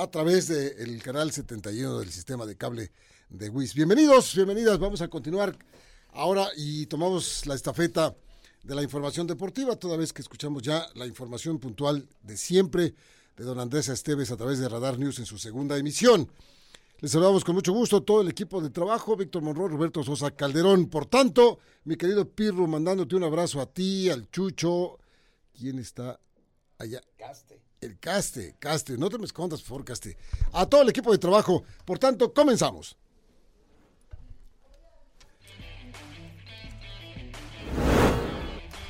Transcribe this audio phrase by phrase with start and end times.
[0.00, 2.92] a través del canal 71 del sistema de cable
[3.30, 3.74] de WIS.
[3.74, 4.78] Bienvenidos, bienvenidas.
[4.78, 5.58] Vamos a continuar
[6.12, 8.14] ahora y tomamos la estafeta
[8.62, 12.94] de la información deportiva, toda vez que escuchamos ya la información puntual de siempre
[13.36, 16.30] de don Andrés Esteves a través de Radar News en su segunda emisión.
[17.00, 20.88] Les saludamos con mucho gusto todo el equipo de trabajo, Víctor Monroy, Roberto Sosa Calderón.
[20.90, 24.98] Por tanto, mi querido Pirro, mandándote un abrazo a ti, al Chucho.
[25.52, 26.20] ¿Quién está
[26.78, 27.00] allá?
[27.16, 27.67] Caste.
[27.80, 30.16] El Caste, Caste, no te me escondas, por favor, Caste.
[30.52, 31.62] A todo el equipo de trabajo.
[31.84, 32.96] Por tanto, comenzamos.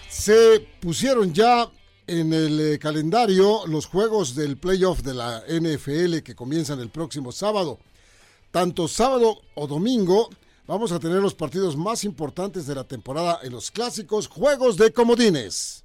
[0.09, 1.71] Se pusieron ya
[2.07, 7.31] en el eh, calendario los juegos del playoff de la NFL que comienzan el próximo
[7.31, 7.79] sábado.
[8.51, 10.31] Tanto sábado o domingo
[10.67, 14.93] vamos a tener los partidos más importantes de la temporada en los clásicos Juegos de
[14.93, 15.85] Comodines.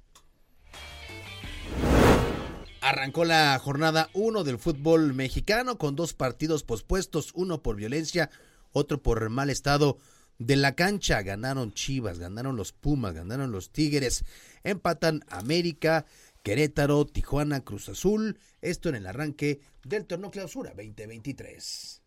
[2.84, 8.28] Arrancó la jornada 1 del fútbol mexicano con dos partidos pospuestos, uno por violencia,
[8.72, 9.96] otro por mal estado
[10.38, 11.22] de la cancha.
[11.22, 14.26] Ganaron Chivas, ganaron los Pumas, ganaron los Tigres,
[14.64, 16.04] empatan América,
[16.42, 18.38] Querétaro, Tijuana, Cruz Azul.
[18.60, 22.02] Esto en el arranque del torneo clausura 2023.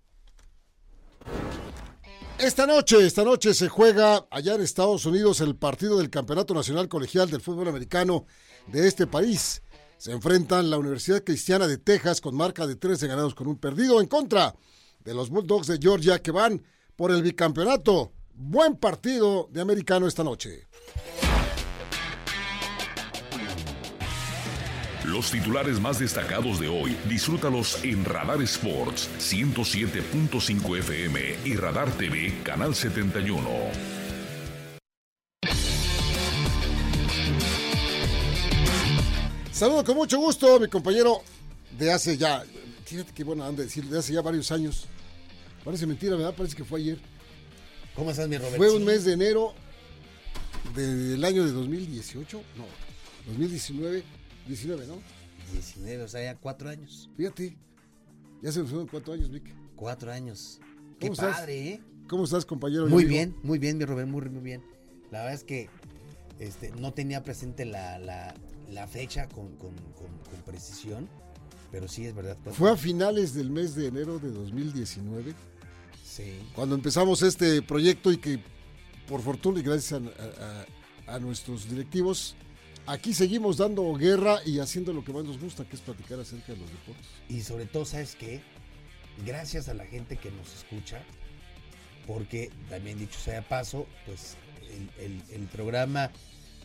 [2.38, 6.88] Esta noche, esta noche se juega allá en Estados Unidos el partido del Campeonato Nacional
[6.88, 8.28] Colegial del Fútbol Americano
[8.68, 9.64] de este país.
[9.98, 14.00] Se enfrentan la Universidad Cristiana de Texas con marca de 13 ganados con un perdido
[14.00, 14.56] en contra
[15.04, 16.62] de los Bulldogs de Georgia que van
[16.96, 18.12] por el bicampeonato.
[18.36, 20.68] Buen partido de americano esta noche.
[25.04, 32.42] Los titulares más destacados de hoy, disfrútalos en Radar Sports 107.5 FM y Radar TV
[32.44, 34.07] Canal 71.
[39.58, 41.24] Saludo con mucho gusto a mi compañero
[41.80, 42.44] de hace ya,
[42.86, 44.86] fíjate qué buena anda decir, de hace ya varios años.
[45.66, 46.36] Parece mentira, ¿verdad?
[46.36, 47.00] Parece que fue ayer.
[47.96, 48.56] ¿Cómo estás, mi Robert?
[48.56, 49.56] Fue un mes de enero
[50.76, 52.66] del año de 2018, no,
[53.26, 54.04] 2019,
[54.48, 55.00] 19, ¿no?
[55.52, 57.10] 19, o sea, ya cuatro años.
[57.18, 57.58] Fíjate,
[58.44, 59.56] ya se nos fueron cuatro años, Vic.
[59.76, 60.60] Cuatro años.
[61.00, 61.36] Qué ¿Cómo estás?
[61.36, 61.82] padre, ¿eh?
[62.08, 62.88] ¿Cómo estás, compañero?
[62.90, 64.62] Muy bien, muy bien, mi Robert, muy, muy bien.
[65.10, 65.68] La verdad es que
[66.38, 68.36] este, no tenía presente la, la,
[68.70, 71.08] la fecha con, con, con- con precisión,
[71.72, 72.36] pero sí es verdad.
[72.44, 75.34] cuatro Fue a finales del mes de enero de 2019
[76.04, 76.40] Sí.
[76.56, 78.40] cuando empezamos este proyecto y que
[79.08, 82.36] por fortuna y gracias a, a- a nuestros directivos,
[82.86, 86.54] aquí seguimos dando guerra y haciendo lo que más nos gusta, que es platicar acerca
[86.54, 87.06] de los deportes.
[87.30, 88.42] Y sobre todo, ¿sabes qué?
[89.26, 91.02] Gracias a la gente que nos escucha,
[92.06, 94.36] porque también dicho sea paso, pues
[94.70, 96.12] el, el- el programa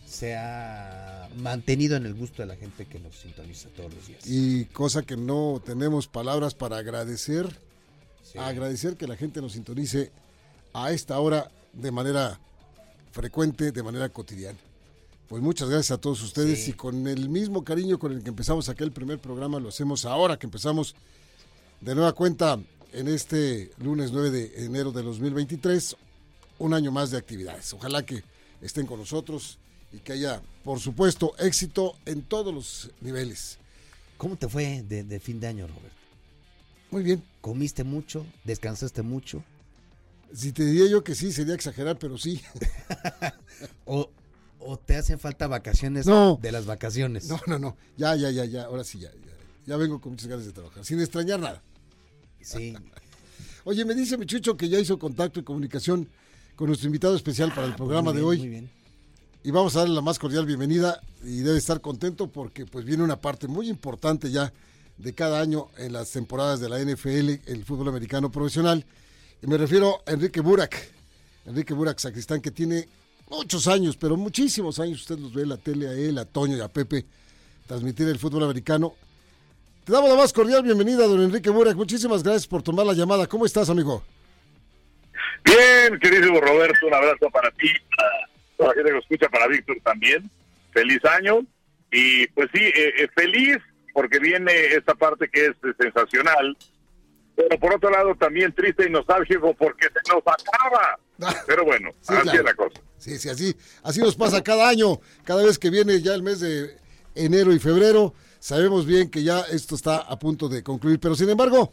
[0.07, 4.21] se ha mantenido en el gusto de la gente que nos sintoniza todos los días.
[4.27, 7.59] Y cosa que no tenemos palabras para agradecer,
[8.23, 8.39] Sí.
[8.39, 10.11] agradecer que la gente nos sintonice
[10.73, 12.39] a esta hora de manera
[13.11, 14.59] frecuente, de manera cotidiana.
[15.29, 16.71] Pues muchas gracias a todos ustedes Sí.
[16.71, 20.39] y con el mismo cariño con el que empezamos aquel primer programa, lo hacemos ahora
[20.39, 20.95] que empezamos
[21.81, 22.59] de nueva cuenta
[22.93, 25.97] en este lunes 9 de enero de 2023,
[26.59, 27.73] un año más de actividades.
[27.73, 28.23] Ojalá que
[28.61, 29.59] estén con nosotros
[29.93, 33.59] y que haya, por supuesto, éxito en todos los niveles.
[34.17, 35.93] ¿Cómo te fue de, de fin de año, Robert?
[36.91, 37.23] Muy bien.
[37.41, 38.25] ¿Comiste mucho?
[38.45, 39.43] ¿Descansaste mucho?
[40.35, 42.41] Si te diría yo que sí, sería exagerar, pero sí.
[43.85, 44.11] ¿O,
[44.61, 46.39] o te hacen falta vacaciones No.
[46.41, 47.27] de las vacaciones?
[47.29, 47.77] No, no, no.
[47.97, 48.65] Ya, ya, ya, ya.
[48.65, 49.33] Ahora sí, ya, ya.
[49.67, 51.63] Ya vengo con muchas ganas de trabajar, sin extrañar nada.
[52.41, 52.75] Sí.
[53.65, 56.09] Oye, me dice mi chucho que ya hizo contacto y comunicación
[56.57, 58.39] con nuestro invitado especial para el programa Muy de hoy.
[58.39, 58.71] Muy bien.
[59.45, 63.03] Y vamos a darle la más cordial bienvenida y debe estar contento porque pues viene
[63.03, 64.53] una parte muy importante ya
[64.99, 68.85] de cada año en las temporadas de la NFL, el fútbol americano profesional.
[69.43, 70.77] Y me refiero a Enrique Burak.
[71.45, 72.89] Enrique Burak, sacristán, que tiene
[73.29, 75.01] muchos años, pero muchísimos años.
[75.01, 77.05] Usted los ve en la tele a él, a Toño y a Pepe
[77.67, 78.95] transmitir el fútbol americano.
[79.85, 81.75] Te damos la más cordial bienvenida, don Enrique Burak.
[81.75, 83.27] Muchísimas gracias por tomar la llamada.
[83.27, 84.05] ¿Cómo estás, amigo?
[85.45, 87.67] Bien, queridísimo Roberto, un abrazo para ti,
[88.63, 90.31] toda la gente que lo escucha, para Víctor también.
[90.73, 91.41] Feliz año.
[91.91, 93.59] Y pues sí, eh, eh, feliz
[93.93, 96.57] porque viene esta parte que es eh, sensacional,
[97.37, 100.99] pero por otro lado también triste y nostálgico porque se nos acaba.
[101.47, 102.81] Pero bueno, así es la cosa.
[102.97, 106.41] Sí, sí, así, así nos pasa cada año, cada vez que viene ya el mes
[106.41, 106.77] de
[107.15, 111.29] enero y febrero, sabemos bien que ya esto está a punto de concluir, pero sin
[111.29, 111.73] embargo,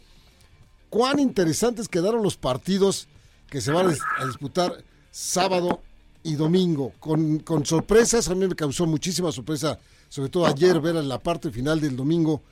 [0.90, 3.08] cuán interesantes quedaron los partidos
[3.48, 5.82] que se van a disputar sábado
[6.22, 9.78] y domingo, con, con sorpresas, a mí me causó muchísima sorpresa,
[10.08, 12.42] sobre todo ayer ver en la parte final del domingo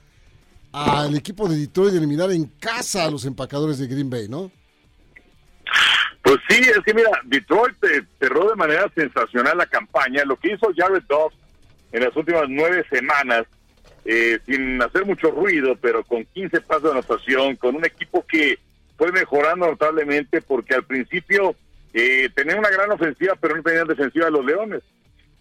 [0.72, 4.50] al equipo de Detroit eliminar en casa a los empacadores de Green Bay, ¿no?
[6.22, 7.76] Pues sí, es que mira, Detroit
[8.18, 10.24] cerró de manera sensacional la campaña.
[10.24, 11.32] Lo que hizo Jared Goff
[11.92, 13.44] en las últimas nueve semanas,
[14.04, 18.58] eh, sin hacer mucho ruido, pero con 15 pasos de anotación, con un equipo que
[18.96, 21.54] fue mejorando notablemente porque al principio
[21.92, 24.82] eh, tenían una gran ofensiva, pero no tenían defensiva de los Leones.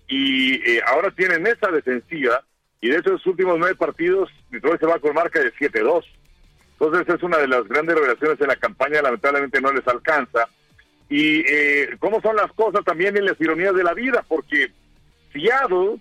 [0.08, 2.44] Y eh, ahora tienen esa defensiva
[2.80, 6.04] y de esos últimos nueve partidos, Detroit se va con marca de 7-2.
[6.80, 10.48] Entonces es una de las grandes revelaciones en la campaña, lamentablemente no les alcanza.
[11.10, 14.72] Y eh, cómo son las cosas también en las ironías de la vida, porque
[15.34, 15.98] Seattle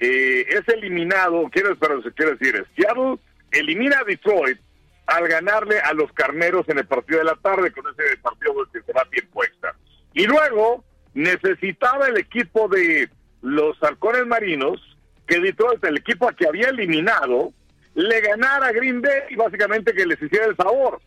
[0.00, 3.18] eh, es eliminado, quiero, pero, quiero decir, Seattle
[3.50, 4.58] elimina a Detroit
[5.06, 8.80] al ganarle a los carneros en el partido de la tarde, con ese partido que
[8.80, 9.74] se va tiempo extra.
[10.14, 13.08] Y luego necesitaba el equipo de
[13.42, 14.80] los halcones marinos
[15.26, 17.52] que Detroit, el equipo a que había eliminado,
[17.94, 21.00] le ganara a Green Bay y básicamente que les hiciera el favor.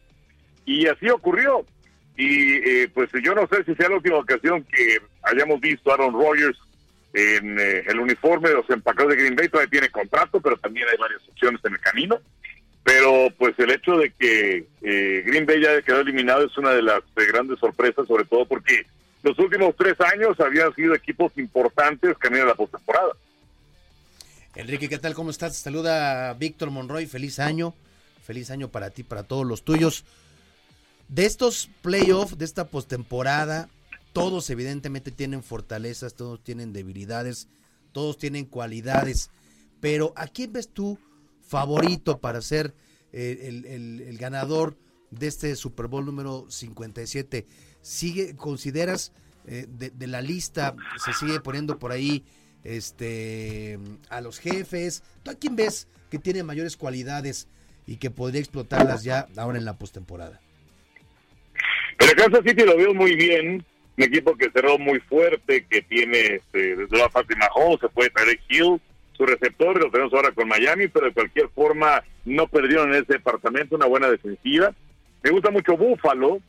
[0.65, 1.65] Y así ocurrió.
[2.17, 5.95] Y eh, pues yo no sé si sea la última ocasión que hayamos visto a
[5.95, 6.57] Aaron Rodgers
[7.13, 9.49] en eh, el uniforme de los empacados de Green Bay.
[9.49, 12.19] Todavía tiene contrato, pero también hay varias opciones en el camino.
[12.83, 16.81] Pero pues el hecho de que eh, Green Bay ya quedó eliminado es una de
[16.81, 18.85] las grandes sorpresas, sobre todo porque
[19.27, 23.13] los últimos tres años habían sido equipos importantes camino a la postemporada.
[24.55, 25.13] Enrique, ¿qué tal?
[25.13, 25.55] ¿Cómo estás?
[25.57, 27.05] saluda Víctor Monroy.
[27.05, 27.73] Feliz año.
[28.23, 30.05] Feliz año para ti, para todos los tuyos.
[31.09, 33.69] De estos playoffs, de esta postemporada,
[34.13, 37.47] todos evidentemente tienen fortalezas, todos tienen debilidades,
[37.91, 39.29] todos tienen cualidades.
[39.79, 40.97] Pero ¿a quién ves tú
[41.47, 42.73] favorito para ser
[43.13, 44.75] eh, el, ganador
[45.11, 47.45] de este Super Bowl número 57?
[47.87, 49.13] ¿Sigue, consideras
[49.47, 52.25] eh, de, la lista, se sigue poniendo por ahí
[52.65, 53.79] este,
[54.09, 55.03] a los jefes.
[55.23, 57.47] ¿Tú a quién ves que tiene mayores cualidades
[57.85, 60.41] y que podría explotarlas ya ahora en la postemporada?
[61.97, 63.65] Pero Kansas City lo veo muy bien.
[63.97, 68.37] Un equipo que cerró muy fuerte, que tiene desde la parte Mahomes, se puede traer
[68.49, 68.81] Hill,
[69.13, 73.13] su receptor, lo tenemos ahora con Miami, pero de cualquier forma no perdieron en ese
[73.13, 74.75] departamento una buena defensiva.
[75.23, 76.41] Me gusta mucho Buffalo,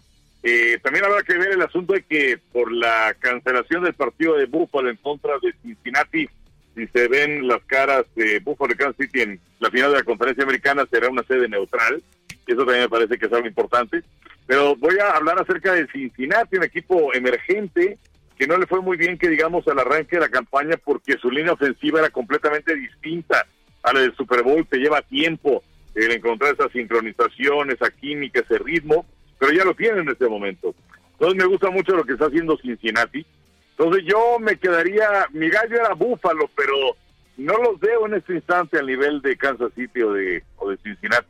[0.43, 4.47] eh, también habrá que ver el asunto de que por la cancelación del partido de
[4.47, 6.29] Buffalo en contra de Cincinnati,
[6.77, 10.05] si se ven las caras de Buffalo y Kansas City en la final de la
[10.05, 12.03] conferencia americana, será una sede neutral.
[12.47, 14.03] Eso también me parece que es algo importante.
[14.47, 17.99] Pero voy a hablar acerca de Cincinnati, un equipo emergente
[18.39, 21.31] que no le fue muy bien, que digamos, al arranque de la campaña porque su
[21.31, 23.45] línea ofensiva era completamente distinta
[23.83, 24.65] a la del Super Bowl.
[24.67, 25.65] Te lleva tiempo
[25.97, 29.05] el encontrar esa sincronización, esa química, ese ritmo
[29.39, 30.75] pero ya lo tienen en este momento.
[31.13, 33.27] Entonces me gusta mucho lo que está haciendo Cincinnati.
[33.71, 36.97] Entonces yo me quedaría, mi gallo era Búfalo, pero
[37.37, 40.77] no los veo en este instante al nivel de Kansas City o de, o de
[40.79, 41.29] Cincinnati.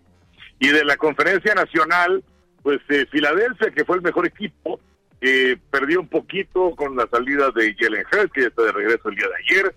[0.58, 2.24] Y de la conferencia nacional,
[2.62, 4.80] pues eh, Filadelfia, que fue el mejor equipo,
[5.20, 9.08] eh, perdió un poquito con la salida de Jalen Hurts, que ya está de regreso
[9.08, 9.74] el día de ayer.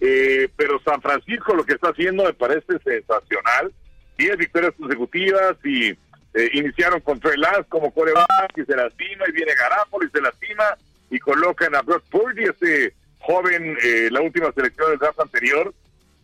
[0.00, 3.72] Eh, pero San Francisco lo que está haciendo me parece sensacional.
[4.18, 5.96] Diez victorias consecutivas y
[6.34, 10.20] eh, iniciaron con Trey Lance como coreback y se lastima y viene Garapolo y se
[10.20, 10.64] lastima
[11.10, 15.74] y colocan a Brock Purdy, este joven, eh, la última selección del draft anterior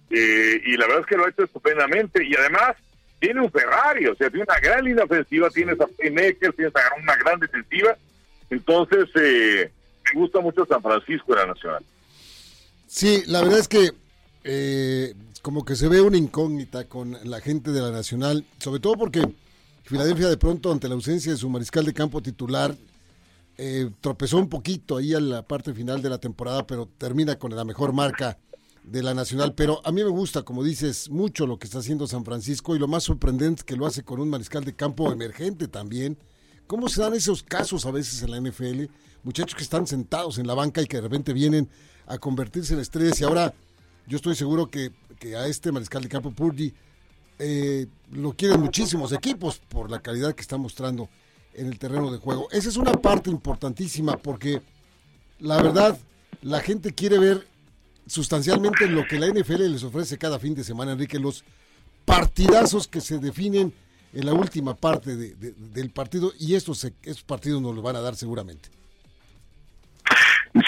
[0.08, 2.76] eh, y la verdad es que lo ha hecho estupendamente y además
[3.20, 6.72] tiene un Ferrari, o sea, tiene una gran línea ofensiva, tiene a Playmaker, tiene
[7.02, 7.94] una gran defensiva,
[8.48, 9.70] entonces me
[10.14, 11.84] gusta mucho San Francisco de la Nacional.
[12.86, 13.90] Sí, la verdad es que
[15.42, 19.22] como que se ve una incógnita con la gente de la Nacional, sobre todo porque
[19.88, 22.76] Filadelfia de pronto ante la ausencia de su mariscal de campo titular
[23.56, 27.56] eh, tropezó un poquito ahí a la parte final de la temporada, pero termina con
[27.56, 28.36] la mejor marca
[28.84, 29.54] de la nacional.
[29.54, 32.78] Pero a mí me gusta, como dices, mucho lo que está haciendo San Francisco y
[32.78, 36.18] lo más sorprendente es que lo hace con un mariscal de campo emergente también.
[36.66, 38.92] ¿Cómo se dan esos casos a veces en la NFL?
[39.22, 41.66] Muchachos que están sentados en la banca y que de repente vienen
[42.04, 43.54] a convertirse en estrellas y ahora
[44.06, 46.74] yo estoy seguro que, que a este mariscal de campo Purdy
[47.38, 51.08] eh, lo quieren muchísimos equipos por la calidad que está mostrando
[51.54, 52.48] en el terreno de juego.
[52.50, 54.60] Esa es una parte importantísima porque
[55.38, 55.98] la verdad
[56.42, 57.46] la gente quiere ver
[58.06, 61.44] sustancialmente lo que la NFL les ofrece cada fin de semana, Enrique, los
[62.04, 63.72] partidazos que se definen
[64.14, 68.16] en la última parte del partido y estos, estos partidos nos lo van a dar
[68.16, 68.70] seguramente.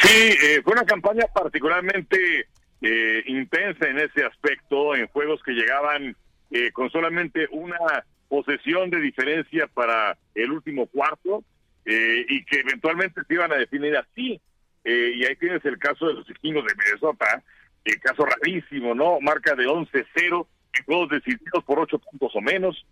[0.03, 2.47] Sí, eh, fue una campaña particularmente
[2.83, 6.15] eh, intensa en ese aspecto, en juegos que llegaban
[6.50, 11.45] eh, con solamente una posesión de diferencia para el último cuarto
[11.85, 14.40] y que eventualmente se iban a definir así.
[14.85, 17.42] y ahí tienes el caso de los vikingos de Minnesota,
[17.85, 19.19] el caso rarísimo, ¿no?
[19.21, 20.47] Marca de 11-0,
[20.87, 22.87] juegos decididos por 8 puntos o menos.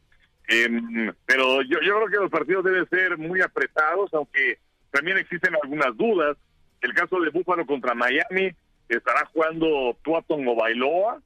[0.49, 4.59] Em, pero yo, yo creo que los partidos deben ser muy apretados, aunque
[4.91, 6.37] también existen algunas dudas.
[6.81, 8.53] El caso de Búfalo contra Miami,
[8.88, 11.21] ¿estará jugando Tuaton o Bailoa?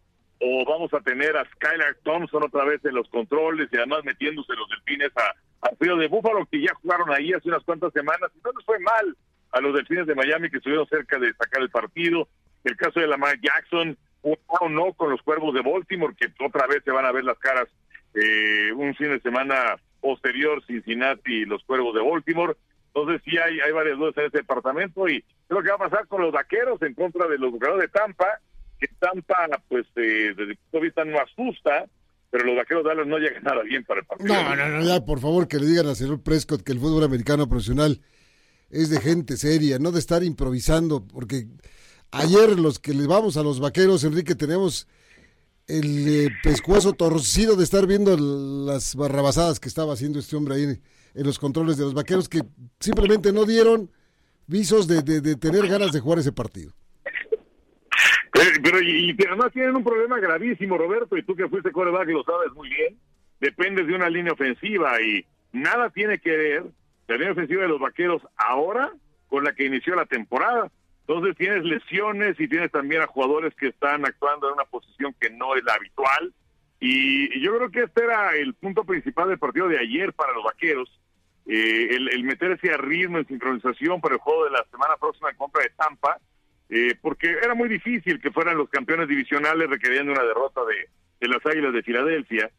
[0.45, 4.55] ¿O vamos a tener a Skylar Thompson otra vez en los controles y además metiéndose
[4.55, 8.29] los delfines a, al frío de Búfalo, que ya jugaron ahí hace unas cuantas semanas
[8.35, 9.17] y no les fue mal
[9.53, 12.27] a los delfines de Miami que estuvieron cerca de sacar el partido?
[12.65, 16.83] El caso de Lamar Jackson, o no con los cuervos de Baltimore, que otra vez
[16.85, 17.69] se van a ver las caras
[18.15, 22.57] eh, un fin de semana posterior, Cincinnati y los cuervos de Baltimore.
[22.95, 26.07] Entonces sí hay, hay varias dudas en ese departamento y lo que va a pasar
[26.09, 28.41] con los vaqueros en contra de los jugadores de Tampa,
[28.99, 31.87] Tampa, pues eh, desde mi punto de vista no asusta,
[32.31, 34.35] pero los vaqueros de Dallas no llegan nada bien para el partido.
[34.35, 37.05] No, no, no, ya por favor que le digan al señor Prescott que el fútbol
[37.05, 38.01] americano profesional
[38.71, 41.47] es de gente seria, no de estar improvisando, porque
[42.11, 44.89] ayer los que le vamos a los vaqueros, Enrique, tenemos
[45.67, 50.63] el eh, pescuezo torcido de estar viendo las barrabasadas que estaba haciendo este hombre ahí
[51.15, 52.43] en los controles de los vaqueros que
[52.81, 53.91] simplemente no dieron
[54.47, 55.03] visos de,
[55.37, 56.73] tener ganas de jugar ese partido.
[58.33, 62.53] Pero, y, además tienen un problema gravísimo, Roberto, y tú que fuiste coreback lo sabes
[62.55, 62.97] muy bien.
[63.41, 66.65] Dependes de una línea ofensiva y nada tiene que ver
[67.09, 68.93] la línea ofensiva de los vaqueros ahora
[69.29, 70.71] con la que inició la temporada.
[71.07, 75.29] Entonces tienes lesiones y tienes también a jugadores que están actuando en una posición que
[75.29, 76.33] no es la habitual.
[76.81, 80.45] Y, yo creo que este era el punto principal del partido de ayer para los
[80.45, 80.89] vaqueros,
[81.47, 85.31] eh, el, el, meter ese ritmo en sincronización para el juego de la semana próxima
[85.31, 86.19] en contra de Tampa,
[86.75, 91.45] eh, porque era muy difícil que fueran los campeones divisionales requiriendo una derrota de, las
[91.45, 92.51] Águilas de Filadelfia.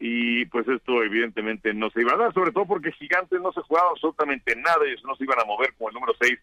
[0.00, 3.60] Y pues esto evidentemente no se iba a dar, sobre todo porque Gigantes no se
[3.60, 6.36] jugaba absolutamente nada, ellos no se iban a mover como el número 6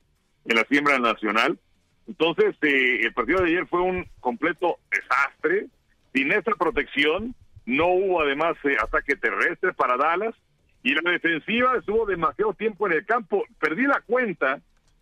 [0.45, 1.59] en la siembra nacional.
[2.07, 5.67] Entonces, eh, el partido de ayer fue un completo desastre.
[6.13, 10.33] Sin esa protección, no hubo además eh, ataque terrestre para Dallas.
[10.81, 13.43] Y la defensiva estuvo demasiado tiempo en el campo.
[13.59, 14.61] Perdí la cuenta,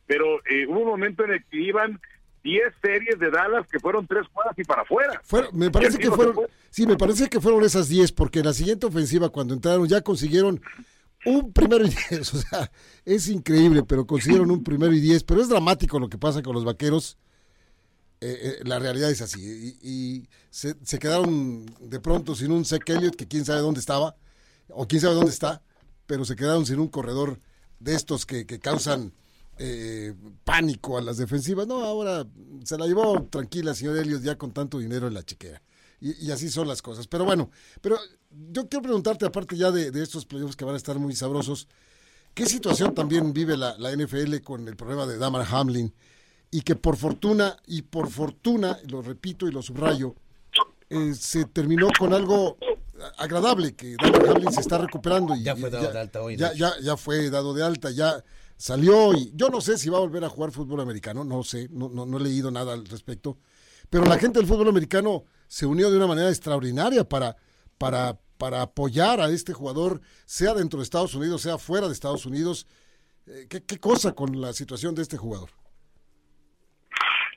[0.10, 2.02] pero eh, hubo un momento en el que iban
[2.44, 5.22] 10 series de Dallas que fueron tres cuadras y para afuera.
[5.54, 6.36] me parece que fueron,
[6.72, 10.02] sí, me parece que fueron esas 10, porque en la siguiente ofensiva, cuando entraron, ya
[10.02, 10.60] consiguieron
[11.26, 12.72] un primero y diez, o sea,
[13.06, 16.56] es increíble, pero consiguieron un primero y diez, pero es dramático lo que pasa con
[16.56, 17.20] los vaqueros.
[18.20, 19.78] Eh, eh, la realidad es así.
[19.84, 24.16] Y, se, quedaron de pronto sin un Zach Elliott, que quién sabe dónde estaba,
[24.70, 25.62] o quién sabe dónde está,
[26.08, 27.38] pero se quedaron sin un corredor
[27.80, 29.14] de estos que, causan
[29.60, 30.14] eh,
[30.44, 31.68] pánico a las defensivas.
[31.68, 32.26] No, ahora
[32.64, 35.62] se la llevó tranquila, señor Elliott, ya con tanto dinero en la chequera.
[36.00, 37.08] Y, y así son las cosas.
[37.08, 37.52] Pero bueno,
[37.82, 37.98] pero
[38.52, 41.68] yo quiero preguntarte, aparte ya de, estos playoffs que van a estar muy sabrosos,
[42.34, 45.94] ¿qué situación también vive la, NFL con el problema de Damar Hamlin?
[46.52, 50.16] Y que por fortuna, y por fortuna, lo repito y lo subrayo,
[50.90, 52.58] eh, se terminó con algo
[53.18, 55.36] agradable, que Damar Hamlin se está recuperando.
[55.36, 56.38] Y, ya fue dado de alta hoy.
[56.38, 58.24] Ya, ya, ya fue dado de alta, ya
[58.60, 61.70] salió y yo no sé si va a volver a jugar fútbol americano, no sé,
[61.72, 63.38] no, no, he leído nada al respecto,
[63.90, 67.36] pero la gente del fútbol americano se unió de una manera extraordinaria para
[67.80, 72.28] para, para apoyar a este jugador, sea dentro de Estados Unidos, sea fuera de Estados
[72.28, 72.68] Unidos.
[73.26, 75.50] Eh, ¿Qué, qué cosa con la situación de este jugador?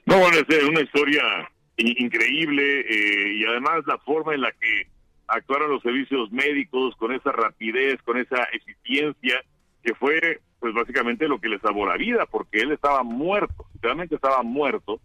[0.05, 1.23] No, bueno, es una historia
[1.77, 4.89] increíble eh, y además la forma en la que
[5.29, 9.41] actuaron los servicios médicos con esa rapidez, con esa eficiencia,
[9.83, 14.15] que fue pues básicamente lo que le salvó la vida, porque él estaba muerto, realmente
[14.15, 15.01] estaba muerto,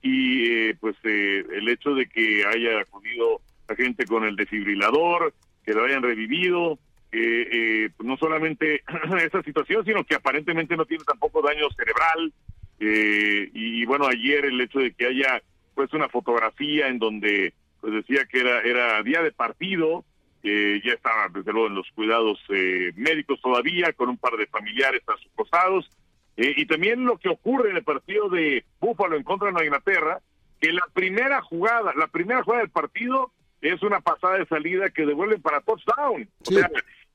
[0.00, 5.34] y eh, pues el hecho de que haya acudido la gente con el desfibrilador,
[5.64, 6.78] que lo hayan revivido,
[7.10, 8.84] eh, pues no solamente
[9.20, 12.32] esa situación, sino que aparentemente no tiene tampoco daño cerebral.
[12.78, 15.42] Eh, y bueno, ayer el hecho de que haya
[15.74, 20.04] pues una fotografía en donde pues decía que era era día de partido,
[20.44, 24.46] eh, ya estaba desde luego en los cuidados eh, médicos todavía, con un par de
[24.46, 25.90] familiares a sus costados.
[26.36, 30.20] y también lo que ocurre en el partido de Búfalo en contra de Inglaterra,
[30.60, 35.06] que la primera jugada, la primera jugada del partido es una pasada de salida que
[35.06, 36.28] devuelven para touchdown.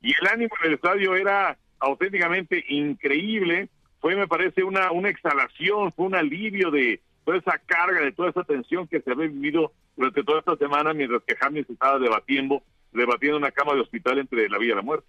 [0.02, 3.70] y el ánimo en el estadio era auténticamente increíble.
[4.02, 8.30] Fue, me parece, una, una exhalación, fue un alivio de toda esa carga, de toda
[8.30, 12.64] esa tensión que se había vivido durante toda esta semana mientras que James estaba debatiendo
[12.92, 15.08] debatiendo una cama de hospital entre la vida y la muerte.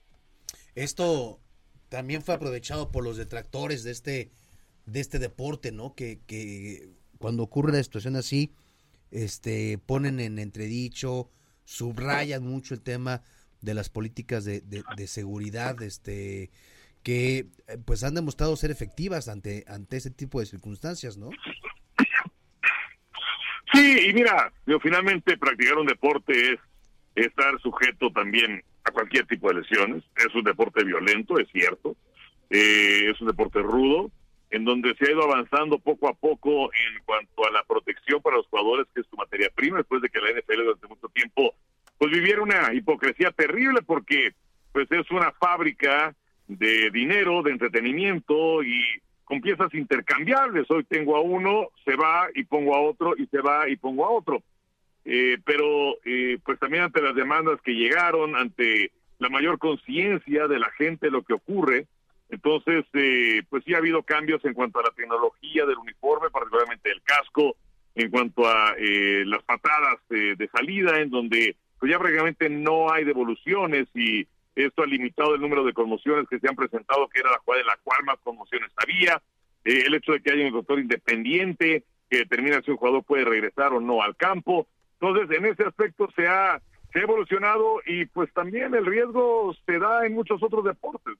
[0.74, 1.40] Esto
[1.88, 4.30] también fue aprovechado por los detractores de este,
[4.86, 5.94] de este deporte, ¿no?
[5.94, 8.52] Que, que cuando ocurre una situación así,
[9.10, 11.30] este, ponen en entredicho,
[11.64, 13.22] subrayan mucho el tema
[13.60, 16.50] de las políticas de, de, seguridad, este,
[17.02, 17.46] que
[17.84, 21.30] pues han demostrado ser efectivas ante, ante ese tipo de circunstancias, ¿no?
[23.72, 26.60] Sí, y mira, finalmente practicar un deporte es
[27.26, 30.02] estar sujeto también a cualquier tipo de lesiones.
[30.16, 31.96] Es un deporte violento, es cierto.
[32.50, 34.10] Eh, es un deporte rudo,
[34.50, 38.36] en donde se ha ido avanzando poco a poco en cuanto a la protección para
[38.36, 41.54] los jugadores, que es su materia prima, después de que la NFL durante mucho tiempo
[41.98, 44.32] pues viviera una hipocresía terrible porque
[44.72, 46.14] pues es una fábrica
[46.48, 48.80] de dinero, de entretenimiento y
[49.24, 50.68] con piezas intercambiables.
[50.70, 54.06] Hoy tengo a uno, se va y pongo a otro y se va y pongo
[54.06, 54.42] a otro.
[55.04, 60.58] Eh, pero eh, pues también ante las demandas que llegaron, ante la mayor conciencia de
[60.58, 61.86] la gente de lo que ocurre,
[62.28, 66.88] entonces eh, pues sí ha habido cambios en cuanto a la tecnología del uniforme, particularmente
[66.88, 67.56] del casco,
[67.94, 73.88] en cuanto a las patadas de salida, en donde pues ya prácticamente no hay devoluciones
[73.94, 77.38] y esto ha limitado el número de conmociones que se han presentado, que era la
[77.38, 79.20] jugada en la cual más conmociones había.
[79.64, 83.72] el hecho de que haya un doctor independiente que determina si un jugador puede regresar
[83.72, 84.68] o no al campo.
[85.00, 86.60] Entonces, en ese aspecto se ha,
[86.92, 91.16] evolucionado y pues también el riesgo se da en muchos otros deportes.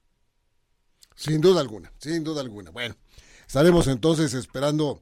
[1.15, 2.73] Sin duda alguna, sin duda alguna.
[2.73, 2.97] Bueno,
[3.47, 5.01] estaremos entonces esperando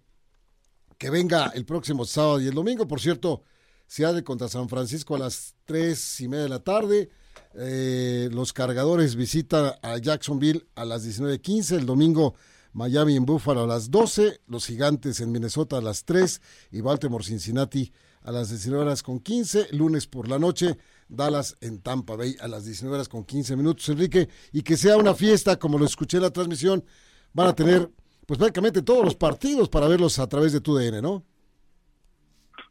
[0.99, 2.87] que venga el próximo sábado y el domingo.
[2.87, 3.45] Por cierto,
[3.87, 7.09] se de contra San Francisco a las tres y media de la tarde.
[7.55, 11.79] Eh, los cargadores visitan a Jacksonville a las 19.15.
[11.79, 12.35] El domingo
[12.75, 14.43] Miami en Buffalo a las 12.
[14.47, 16.43] Los gigantes en Minnesota a las 3.
[16.73, 17.91] Y Baltimore Cincinnati
[18.23, 20.77] a las 19 horas con 15, lunes por la noche,
[21.09, 24.97] Dallas en Tampa Bay a las 19 horas con 15 minutos, Enrique, y que sea
[24.97, 26.85] una fiesta, como lo escuché en la transmisión,
[27.33, 27.91] van a tener
[28.27, 31.25] pues prácticamente todos los partidos para verlos a través de tu DN, ¿no?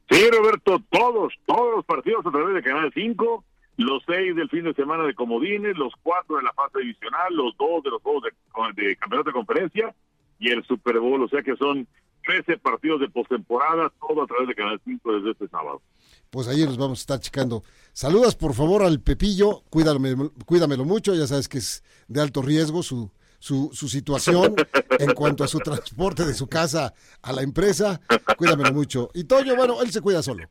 [0.10, 3.44] Sí, Roberto, todos, todos los partidos a través de Canal 5,
[3.78, 7.58] los seis del fin de semana de Comodines, los cuatro de la fase divisional, los
[7.58, 9.96] dos de los juegos de, de campeonato de conferencia
[10.40, 11.88] y el Super Bowl, o sea que son
[12.28, 15.82] 13 partidos de postemporada, todo a través de Canal 5 desde este sábado.
[16.30, 17.64] Pues ahí nos vamos a estar checando.
[17.94, 20.14] Saludas por favor al Pepillo, cuídame,
[20.46, 23.10] cuídamelo mucho, ya sabes que es de alto riesgo su,
[23.40, 24.56] su, su situación
[25.00, 28.02] en cuanto a su transporte de su casa a la empresa,
[28.38, 29.10] cuídamelo mucho.
[29.14, 30.48] Y Toño, bueno, él se cuida solo.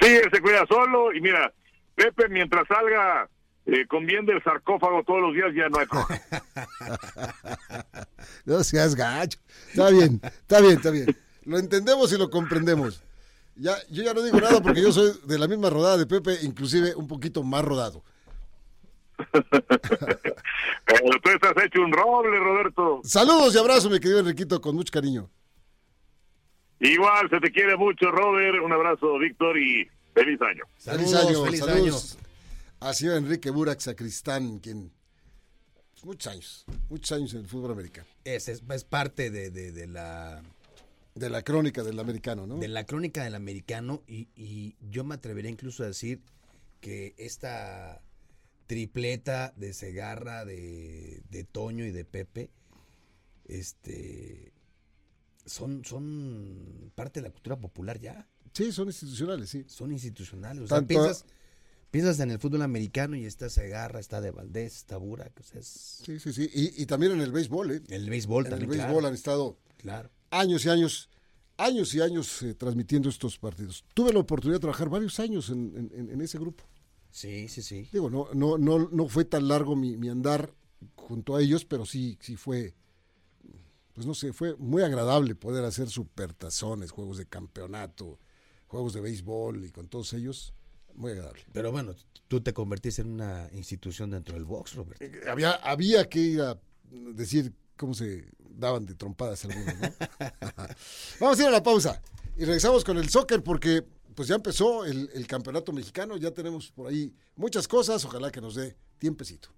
[0.00, 1.52] Sí, él se cuida solo y mira,
[1.94, 3.28] Pepe, mientras salga
[3.70, 6.20] eh, conviene el sarcófago todos los días, ya no hay problema.
[8.44, 9.38] no seas gacho.
[9.68, 11.06] Está bien, está bien, está bien.
[11.44, 13.00] Lo entendemos y lo comprendemos.
[13.54, 16.38] Ya, yo ya no digo nada porque yo soy de la misma rodada de Pepe,
[16.42, 18.02] inclusive un poquito más rodado.
[19.32, 19.50] Pero
[21.22, 23.02] tú estás hecho un roble, Roberto.
[23.04, 25.30] Saludos y abrazos, mi querido Enriquito, con mucho cariño.
[26.80, 28.56] Igual, se te quiere mucho, Robert.
[28.64, 30.64] Un abrazo, Víctor, y feliz año.
[30.78, 31.94] feliz año, feliz año
[32.80, 34.92] ha sido Enrique Burak Sacristán, quien
[35.92, 38.08] pues, muchos años, muchos años en el fútbol americano.
[38.24, 40.42] Es, es, parte de, de, la...
[41.14, 42.58] De la crónica del americano, ¿no?
[42.58, 46.22] De la crónica del americano y, y yo me atrevería incluso a decir
[46.80, 48.00] que esta
[48.66, 52.50] tripleta de Segarra, de, de Toño y de Pepe,
[53.46, 54.52] este,
[55.44, 58.28] son, son parte de la cultura popular ya.
[58.52, 59.64] Sí, son institucionales, sí.
[59.68, 60.64] Son institucionales.
[60.64, 61.24] O sea, piensas,
[61.90, 65.32] piensas en el fútbol americano y está Segarra, está De Valdés, está Burak.
[65.42, 66.50] Sí, sí, sí.
[66.52, 67.82] Y, también en el béisbol, ¿eh?
[67.88, 68.70] El béisbol en también.
[68.70, 70.10] el béisbol han estado claro.
[70.30, 71.10] años y años,
[71.56, 73.84] años y años eh, transmitiendo estos partidos.
[73.94, 76.64] Tuve la oportunidad de trabajar varios años en, ese grupo.
[77.10, 77.88] Sí, sí, sí.
[77.92, 80.54] Digo, no, no, no, no fue tan largo mi, mi andar
[80.94, 82.72] junto a ellos, pero sí, sí fue,
[83.94, 88.20] pues no sé, fue muy agradable poder hacer supertazones, juegos de campeonato,
[88.68, 90.54] juegos de béisbol y con todos ellos
[91.00, 91.42] muy agradable.
[91.52, 91.94] Pero bueno,
[92.28, 95.00] tú te convertiste en una institución dentro del box, Robert.
[95.02, 96.60] Eh, había, había que ir a
[96.90, 99.88] decir cómo se daban de trompadas algunos, ¿no?
[101.20, 102.00] Vamos a ir a la pausa
[102.36, 103.82] y regresamos con el soccer porque
[104.14, 108.40] pues ya empezó el, el campeonato mexicano, ya tenemos por ahí muchas cosas, ojalá que
[108.40, 109.48] nos dé tiempecito.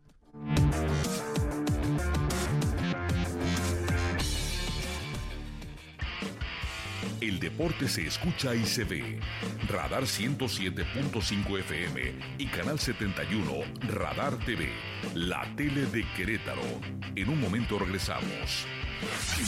[7.22, 9.20] El deporte se escucha y se ve.
[9.68, 13.60] Radar 107.5 FM y Canal 71
[13.94, 14.68] Radar TV,
[15.14, 16.64] la tele de Querétaro.
[17.14, 18.66] En un momento regresamos.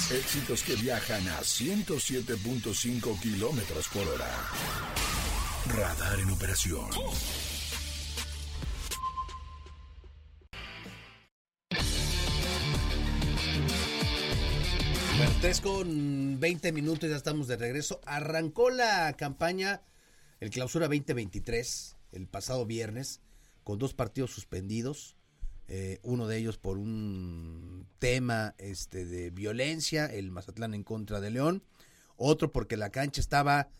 [0.09, 4.31] Éxitos que viajan a 107.5 kilómetros por hora.
[5.67, 6.87] Radar en operación.
[15.41, 18.01] 3 con 20 minutos, ya estamos de regreso.
[18.05, 19.83] Arrancó la campaña,
[20.41, 23.21] el clausura 2023, el pasado viernes,
[23.63, 25.17] con dos partidos suspendidos.
[25.67, 31.31] eh, uno de ellos por un tema este, de violencia, el Mazatlán en contra de
[31.31, 31.63] León.
[32.17, 33.71] Otro porque la cancha estaba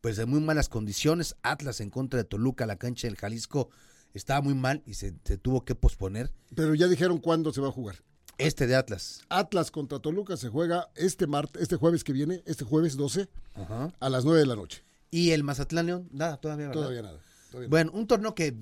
[0.00, 1.36] pues en muy malas condiciones.
[1.42, 3.70] Atlas en contra de Toluca, la cancha del Jalisco
[4.14, 6.32] estaba muy mal y se, se tuvo que posponer.
[6.54, 8.02] Pero ya dijeron cuándo se va a jugar.
[8.38, 9.22] Este de Atlas.
[9.28, 13.92] Atlas contra Toluca se juega este martes, este jueves que viene, este jueves 12 Ajá.
[13.98, 14.84] a las 9 de la noche.
[15.10, 16.82] Y el Mazatlán León, nada, todavía, ¿verdad?
[16.82, 17.20] Todavía nada.
[17.50, 17.68] todavía nada.
[17.70, 18.54] Bueno, un torneo que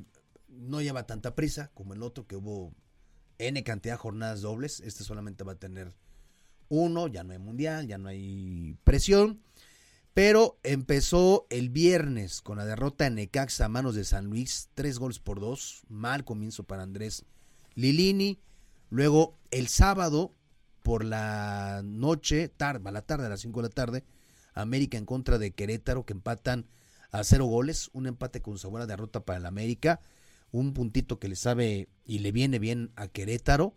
[0.48, 2.72] no lleva tanta prisa como el otro, que hubo
[3.38, 4.80] N cantidad de jornadas dobles.
[4.80, 5.92] Este solamente va a tener
[6.68, 9.42] uno, ya no hay mundial, ya no hay presión.
[10.14, 14.98] Pero empezó el viernes con la derrota en Necaxa a manos de San Luis, tres
[14.98, 15.82] goles por dos.
[15.88, 17.26] Mal comienzo para Andrés
[17.74, 18.40] Lilini.
[18.90, 20.32] Luego el sábado
[20.82, 24.04] por la noche, tarde, a la tarde, a las 5 de la tarde,
[24.54, 26.66] América en contra de Querétaro, que empatan
[27.10, 30.00] a cero goles, un empate con sabor a derrota para el América,
[30.50, 33.74] un puntito que le sabe y le viene bien a Querétaro,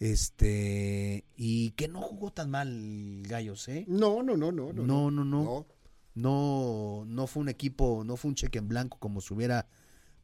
[0.00, 3.84] este, y que no jugó tan mal Gallos, ¿eh?
[3.88, 4.72] No, no, no, no.
[4.72, 5.66] No, No, no, no.
[6.14, 9.66] No, no fue un equipo, no fue un cheque en blanco como se hubiera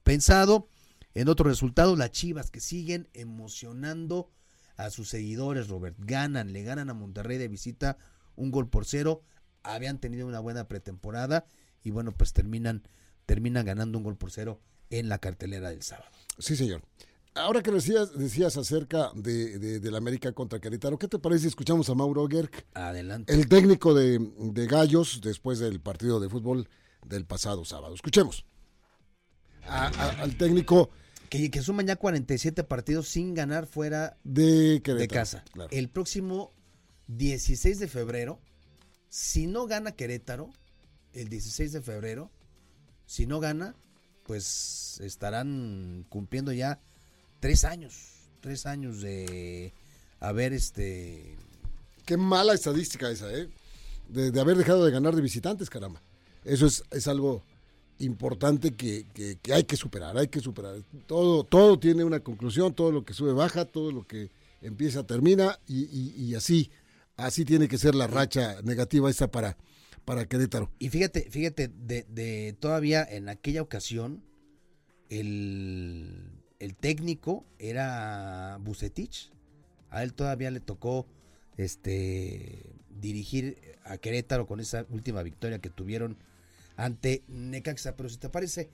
[0.04, 0.68] pensado.
[1.14, 4.30] En otro resultado, las Chivas que siguen emocionando
[4.76, 5.96] a sus seguidores, Robert.
[5.98, 7.98] Ganan, le ganan a Monterrey de visita
[8.36, 9.22] un gol por cero.
[9.62, 11.44] Habían tenido una buena pretemporada
[11.82, 12.82] y bueno, pues terminan,
[13.26, 16.10] terminan ganando un gol por cero en la cartelera del sábado.
[16.38, 16.82] Sí, señor.
[17.34, 21.48] Ahora que decías, decías acerca de, de, del América contra Querétaro, ¿qué te parece si
[21.48, 23.32] escuchamos a Mauro Gerg, Adelante.
[23.32, 26.68] el técnico de, de Gallos, después del partido de fútbol
[27.06, 27.94] del pasado sábado?
[27.94, 28.44] Escuchemos.
[29.66, 30.90] A- a- al técnico
[31.28, 35.44] Que, que suman ya 47 partidos sin ganar fuera de casa.
[35.52, 35.70] claro.
[35.72, 36.52] El próximo
[37.08, 38.40] 16 de febrero,
[39.08, 40.50] si no gana Querétaro,
[41.12, 42.30] el 16 de febrero,
[43.06, 43.74] si no gana,
[44.24, 46.80] pues estarán cumpliendo ya
[47.40, 47.94] tres años,
[48.40, 49.72] tres años de
[50.20, 51.36] haber este...
[52.06, 53.48] Qué mala estadística esa, ¿eh?
[54.08, 56.02] De, de haber dejado de ganar de visitantes, caramba.
[56.44, 57.42] Eso es, es algo
[58.00, 60.76] importante que, que- hay que superar, hay que superar.
[61.06, 64.30] Todo, todo tiene una conclusión, todo lo que sube baja, todo lo que
[64.62, 66.70] empieza termina y así,
[67.16, 69.56] así tiene que ser la racha negativa esta para,
[70.04, 70.70] para Querétaro.
[70.78, 74.22] Y fíjate, fíjate, de, de todavía en aquella ocasión,
[75.08, 79.30] el, el técnico era Bucetich.
[79.90, 81.06] A él todavía le tocó
[81.56, 82.62] este
[83.00, 86.16] dirigir a Querétaro con esa última victoria que tuvieron
[86.80, 87.96] ante Necaxa.
[87.96, 88.70] Pero si te parece,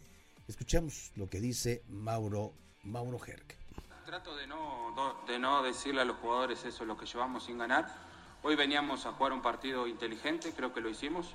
[0.47, 3.57] escuchamos lo que dice Mauro, Mauro Herc.
[4.05, 4.95] Trato de no,
[5.27, 7.87] de no decirle a los jugadores eso es lo que llevamos sin ganar.
[8.43, 11.35] Hoy veníamos a jugar un partido inteligente, creo que lo hicimos.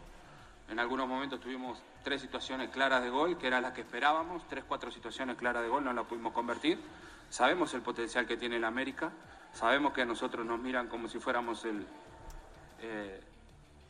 [0.69, 4.63] En algunos momentos tuvimos tres situaciones claras de gol, que eran las que esperábamos, tres,
[4.65, 6.79] cuatro situaciones claras de gol, no las pudimos convertir.
[7.29, 9.11] Sabemos el potencial que tiene el América,
[9.51, 11.85] sabemos que a nosotros nos miran como si fuéramos el,
[12.81, 13.21] eh,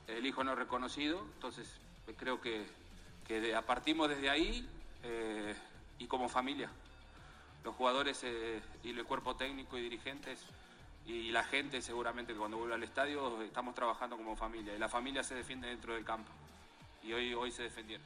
[0.08, 1.80] el hijo no reconocido, entonces
[2.14, 2.66] creo que,
[3.28, 4.68] que partimos desde ahí
[5.04, 5.56] eh,
[6.00, 6.70] y como familia
[7.64, 10.40] los jugadores eh, y el cuerpo técnico y dirigentes
[11.06, 15.24] y la gente seguramente cuando vuelva al estadio estamos trabajando como familia y la familia
[15.24, 16.32] se defiende dentro del campo
[17.04, 18.06] y hoy hoy se defendieron.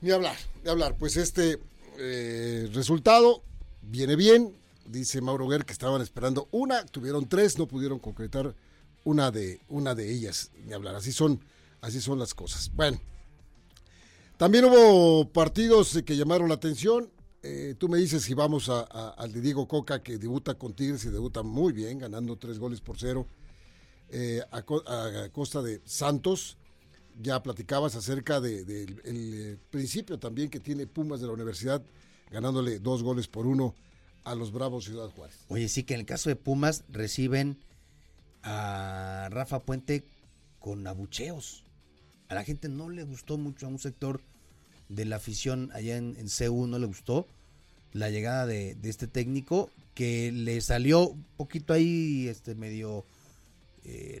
[0.00, 0.94] Ni hablar, ni hablar.
[0.96, 1.58] Pues este
[1.98, 3.42] eh, resultado
[3.82, 4.54] viene bien.
[4.84, 8.54] Dice Mauro Guer que estaban esperando una, tuvieron tres, no pudieron concretar
[9.04, 10.50] una de, una de ellas.
[10.64, 10.94] Ni hablar.
[10.94, 11.40] Así son,
[11.80, 12.70] así son las cosas.
[12.74, 13.00] Bueno.
[14.36, 17.10] También hubo partidos que llamaron la atención.
[17.42, 21.04] Eh, tú me dices si vamos a- al de Diego Coca, que debuta con Tigres
[21.04, 23.26] y debuta muy bien, ganando tres goles por cero
[24.10, 26.56] eh, a, a costa de Santos
[27.20, 31.82] ya platicabas acerca del de, el, eh, principio también que tiene Pumas de la universidad,
[32.30, 33.74] ganándole dos goles por uno
[34.24, 35.36] a los Bravos Ciudad Juárez.
[35.48, 37.58] Oye, sí que en el caso de Pumas reciben
[38.42, 40.04] a Rafa Puente
[40.60, 41.64] con abucheos.
[42.28, 44.20] A la gente no le gustó mucho, a un sector
[44.88, 47.26] de la afición allá en, en CU no le gustó
[47.92, 53.04] la llegada de, de este técnico que le salió un poquito ahí este medio
[53.84, 54.20] eh,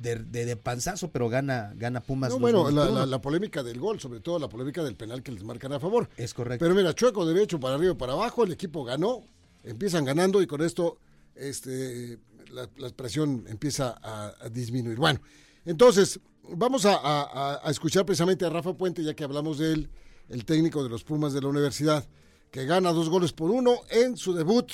[0.00, 2.30] de, de, de panzazo, pero gana, gana Pumas.
[2.30, 5.44] No, bueno, la, la- polémica del gol, sobre todo la polémica del penal que les
[5.44, 6.08] marcan a favor.
[6.16, 6.64] Es correcto.
[6.64, 9.22] Pero mira, chueco derecho para arriba y para abajo, el equipo ganó,
[9.62, 10.96] empiezan ganando y con esto
[11.36, 12.18] este,
[12.50, 14.96] la, la presión empieza a, a disminuir.
[14.98, 15.20] Bueno,
[15.66, 16.18] entonces
[16.50, 19.90] vamos a, a- a escuchar precisamente a Rafa Puente, ya que hablamos de él,
[20.28, 22.06] el técnico de los Pumas de la universidad,
[22.50, 24.70] que gana dos goles por uno en su debut,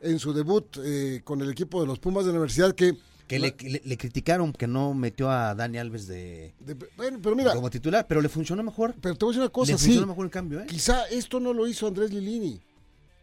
[0.00, 3.38] en su debut eh, con el equipo de los Pumas de la universidad, que Que
[3.38, 7.54] le, le- le criticaron que no metió a Dani Alves de, De- bueno, pero mira,
[7.54, 8.94] como titular, pero le funcionó mejor.
[9.00, 9.84] pero te voy a decir una cosa, le sí.
[9.86, 10.66] funcionó mejor el cambio, ¿eh?
[10.66, 12.60] Quizá esto no lo hizo Andrés Lilini.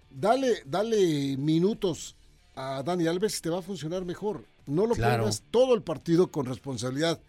[0.09, 2.15] Dale, dale minutos
[2.55, 4.45] a Dani Alves y te va a funcionar mejor.
[4.65, 5.23] No lo Claro.
[5.23, 7.19] pongas todo el partido con responsabilidad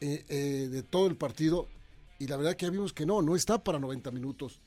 [0.00, 1.68] eh, eh, de todo el partido.
[2.18, 4.60] Y la verdad que ya vimos que no, no está para 90 minutos.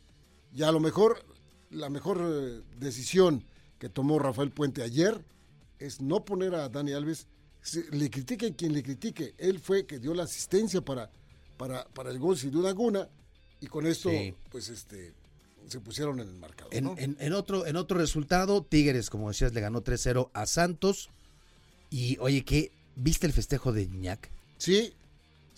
[0.56, 1.24] Y a lo mejor,
[1.72, 3.44] la mejor eh, decisión
[3.80, 5.24] que tomó Rafael Puente ayer
[5.80, 7.28] es no poner a Dani Alves.
[7.92, 9.34] Le critique quien le critique.
[9.38, 11.10] Él fue que dio la asistencia para,
[11.58, 13.08] para, para el gol sin duda alguna.
[13.62, 14.34] Y con esto, Sí.
[14.50, 15.14] pues este,
[15.68, 16.74] se pusieron en el marcador.
[16.74, 16.96] En, ¿no?
[16.98, 21.10] en- en otro, en otro resultado, Tigres, como decías, le ganó 3-0 a Santos.
[21.90, 22.72] Y oye, ¿qué?
[22.96, 24.30] ¿Viste el festejo de Iñak?
[24.58, 24.94] Sí,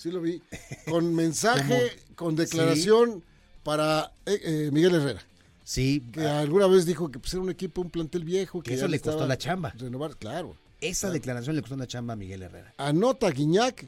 [0.02, 0.42] sí lo vi.
[0.90, 3.24] Con mensaje, con declaración
[3.64, 5.22] para eh, eh, Miguel Herrera.
[5.64, 8.62] Sí, Que alguna vez dijo que pues, era un equipo, un plantel viejo.
[8.62, 9.70] Que Que eso le costó la chamba.
[9.78, 10.56] Renovar, claro.
[10.82, 12.74] esa declaración le costó una chamba a Miguel Herrera.
[12.78, 13.88] Anota a Guiñac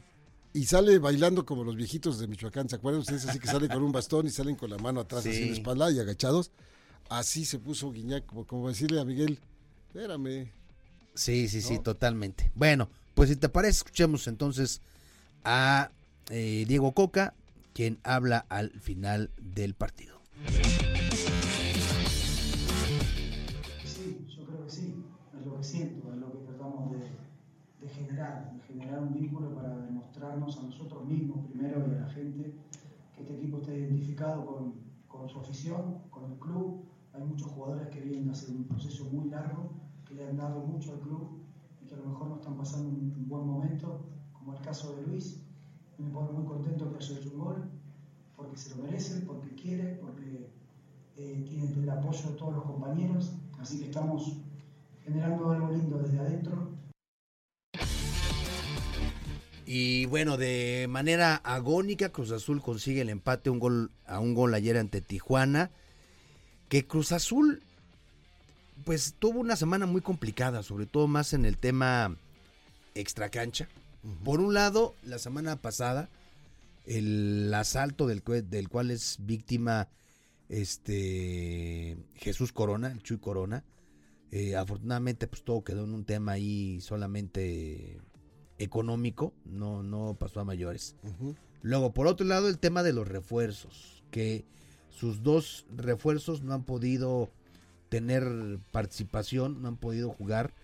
[0.52, 2.68] y sale bailando como los viejitos de Michoacán.
[2.68, 3.26] ¿Se acuerdan ustedes?
[3.26, 5.30] Así que salen con un bastón y salen con la mano atrás, Sí.
[5.30, 6.52] así en la espalda y agachados.
[7.10, 9.40] Así se puso Guiñac, como, como decirle a Miguel,
[9.88, 10.50] espérame.
[11.14, 12.50] Sí, sí, sí, totalmente.
[12.54, 14.80] Bueno, pues si te parece, escuchemos entonces
[15.44, 15.90] a
[16.30, 17.34] eh, Diego Coca,
[17.72, 20.20] quien habla al final del partido.
[23.84, 25.04] Sí, yo creo que sí,
[25.38, 29.76] es lo que siento, es lo que tratamos de, generar, de generar un vínculo para
[29.76, 32.54] demostrarnos a nosotros mismos primero y a la gente
[33.14, 34.74] que este equipo está identificado con,
[35.08, 36.84] con su afición, con el club.
[37.12, 39.70] Hay muchos jugadores que vienen a hacer un proceso muy largo,
[40.06, 41.42] que le han dado mucho al club
[41.82, 45.06] y que a lo mejor no están pasando un buen momento, como el caso de
[45.06, 45.43] Luis.
[45.98, 47.70] Me pone muy contento que haya hecho un gol,
[48.36, 50.50] porque se lo merece, porque quiere, porque
[51.16, 54.38] eh, tiene el apoyo de todos los compañeros, así que estamos
[55.04, 56.68] generando algo lindo desde adentro.
[59.66, 64.52] Y bueno, de manera agónica, Cruz Azul consigue el empate un gol, a un gol
[64.54, 65.70] ayer ante Tijuana.
[66.68, 67.62] Que Cruz Azul,
[68.84, 72.16] pues tuvo una semana muy complicada, sobre todo más en el tema
[72.94, 73.68] extracancha.
[74.22, 76.10] Por un lado, la semana pasada,
[76.84, 79.88] el asalto del, del cual es víctima
[80.48, 83.64] este Jesús Corona, el Chuy Corona.
[84.30, 88.00] Eh, afortunadamente, pues todo quedó en un tema ahí solamente
[88.58, 90.96] económico, no, no pasó a mayores.
[91.62, 94.44] Luego, por otro lado, el tema de los refuerzos, que
[94.90, 97.30] sus dos refuerzos no han podido
[97.88, 100.54] tener participación, no han podido jugar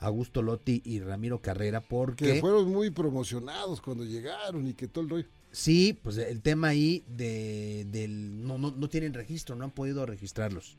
[0.00, 5.04] Augusto Lotti y Ramiro Carrera, Que porque fueron muy promocionados cuando llegaron y que todo
[5.04, 5.26] el rollo.
[5.52, 10.06] sí, pues el tema ahí de, del no, no, no tienen registro, no han podido
[10.06, 10.76] registrarlos.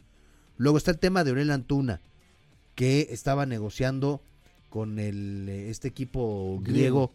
[0.57, 2.01] Luego está el tema de Aurel Antuna,
[2.75, 4.21] que estaba negociando
[4.69, 7.11] con el, este equipo griego,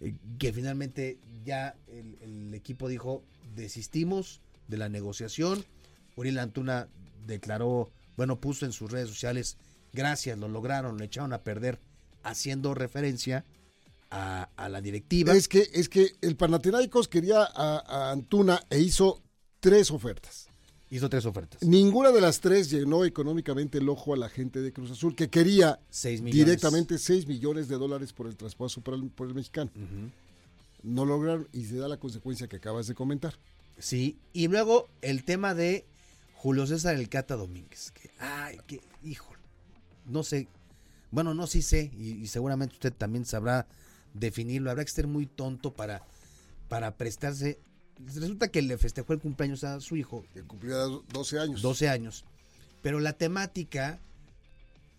[0.00, 3.22] eh, que finalmente ya el, el equipo dijo,
[3.54, 5.64] desistimos de la negociación.
[6.16, 6.88] Uriel Antuna
[7.26, 9.56] declaró, bueno, puso en sus redes sociales,
[9.92, 11.80] gracias, lo lograron, lo echaron a perder,
[12.22, 13.44] haciendo referencia
[14.10, 15.34] a, a la directiva.
[15.34, 19.22] Es que, es que el Panathinaikos quería a, a Antuna e hizo
[19.60, 20.48] tres ofertas.
[20.92, 21.62] Hizo tres ofertas.
[21.62, 25.30] Ninguna de las tres llenó económicamente el ojo a la gente de Cruz Azul, que
[25.30, 29.70] quería Seis directamente 6 millones de dólares por el traspaso por el, por el mexicano.
[30.82, 33.34] No lograron y se da la consecuencia que acabas de comentar.
[33.78, 35.86] Sí, y luego el tema de
[36.34, 37.92] Julio César El Cata Domínguez.
[37.92, 39.39] Que, ay, que, híjole,
[40.10, 40.48] no sé,
[41.10, 43.66] bueno, no sí sé, y, y seguramente usted también sabrá
[44.14, 44.70] definirlo.
[44.70, 46.02] Habrá que ser muy tonto para,
[46.68, 47.58] para prestarse.
[48.06, 51.62] Resulta que le festejó el cumpleaños a su hijo, Que cumplía 12 años.
[51.62, 52.24] 12 años,
[52.82, 53.98] pero la temática,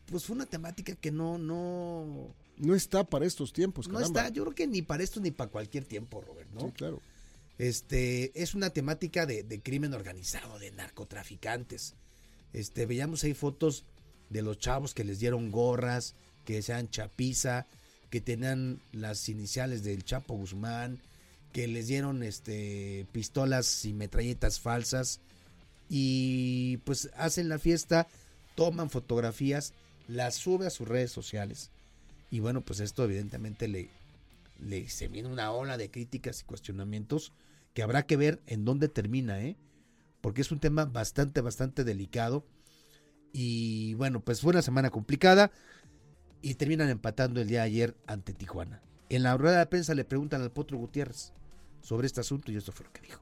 [0.05, 4.43] pues fue una temática que no, no, No está para estos tiempos, no está, yo
[4.43, 6.67] creo que ni para esto ni para cualquier tiempo, Robert, ¿no?
[6.67, 7.01] Sí, claro.
[7.57, 11.95] Este, es una temática de, de crimen organizado, de narcotraficantes.
[12.53, 13.85] Este, veíamos ahí fotos
[14.31, 16.15] de los chavos que les dieron gorras,
[16.45, 17.67] que sean chapiza,
[18.09, 20.99] que tenían las iniciales del Chapo Guzmán,
[21.53, 25.19] que les dieron este pistolas y metralletas falsas
[25.89, 28.07] y pues hacen la fiesta,
[28.55, 29.73] toman fotografías,
[30.07, 31.69] las sube a sus redes sociales.
[32.29, 33.89] Y bueno, pues esto evidentemente le,
[34.65, 37.33] le se viene una ola de críticas y cuestionamientos
[37.73, 39.57] que habrá que ver en dónde termina, ¿eh?
[40.21, 42.45] Porque es un tema bastante, bastante delicado.
[43.33, 45.51] Y bueno, pues fue una semana complicada
[46.41, 48.81] y terminan empatando el día de ayer ante Tijuana.
[49.09, 51.33] En la rueda de prensa le preguntan al Potro Gutiérrez
[51.81, 53.21] sobre este asunto y esto fue lo que dijo.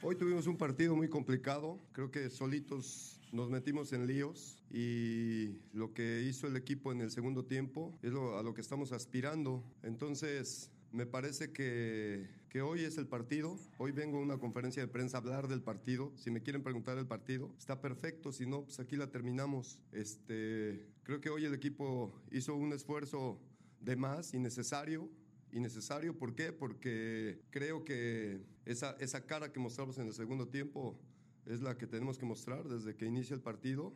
[0.00, 1.78] Hoy tuvimos un partido muy complicado.
[1.92, 7.10] Creo que solitos nos metimos en líos y lo que hizo el equipo en el
[7.10, 9.64] segundo tiempo es lo- a lo que estamos aspirando.
[9.82, 13.58] Entonces, me parece que, que hoy es el partido.
[13.76, 16.12] Hoy vengo a una conferencia de prensa a hablar del partido.
[16.16, 18.32] Si me quieren preguntar del partido, está perfecto.
[18.32, 19.80] Si no, pues aquí la terminamos.
[19.92, 23.38] Este, creo que hoy el equipo hizo un esfuerzo
[23.80, 25.10] de más, innecesario.
[25.52, 26.52] Innecesario, ¿por qué?
[26.52, 30.98] Porque creo que esa, esa cara que mostramos en el segundo tiempo
[31.46, 33.94] es la que tenemos que mostrar desde que inicia el partido.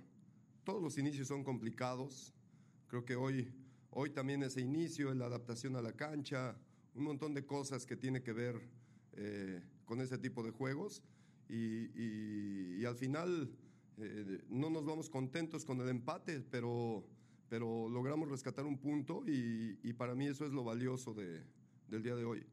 [0.65, 2.35] Todos los inicios son complicados.
[2.87, 3.51] Creo que hoy,
[3.91, 6.57] hoy también ese inicio, la adaptación a la cancha,
[6.95, 8.61] un montón de cosas que tiene que ver
[9.15, 11.03] eh, con ese tipo de juegos.
[11.49, 13.51] Y, y- y al final
[13.99, 17.07] eh, no nos vamos contentos con el empate, pero,
[17.49, 21.43] pero logramos rescatar un punto y, y para mí eso es lo valioso de-
[21.89, 22.47] del día de hoy.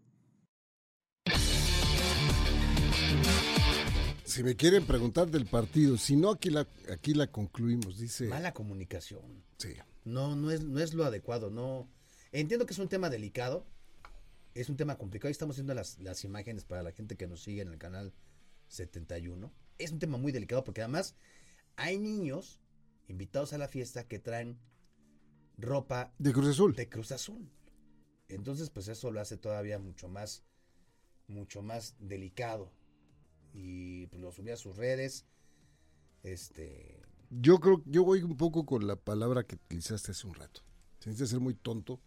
[4.25, 8.27] Si me quieren preguntar del partido, si no, aquí la, aquí la concluimos, dice.
[8.27, 9.43] Mala comunicación.
[9.57, 9.73] Sí.
[10.05, 11.49] No, no es, no es lo adecuado.
[11.49, 11.89] No.
[12.31, 13.65] Entiendo que es un tema delicado.
[14.55, 15.29] Es un tema complicado.
[15.29, 18.13] y Estamos haciendo las, las imágenes para la gente que nos sigue en el canal
[18.67, 19.51] 71.
[19.77, 21.15] Es un tema muy delicado porque además
[21.75, 22.59] hay niños
[23.07, 24.59] invitados a la fiesta que traen
[25.57, 26.75] ropa De Cruz Azul.
[26.75, 27.49] de Cruz Azul.
[28.27, 30.43] Entonces, pues eso lo hace todavía mucho más,
[31.27, 32.71] mucho más delicado.
[33.53, 35.25] Y pues lo subí a sus redes.
[36.23, 40.61] Este, Yo creo, yo voy un poco con la palabra que utilizaste hace un rato.
[40.99, 42.01] Se necesita ser muy tonto